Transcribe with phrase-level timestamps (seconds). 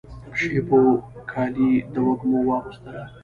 [0.37, 0.81] شېبو
[1.31, 3.03] کالي د وږمو واغوستله